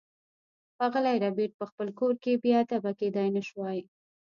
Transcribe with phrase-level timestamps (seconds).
[0.75, 3.79] ښاغلی ربیټ په خپل کور کې بې ادبه کیدای نشوای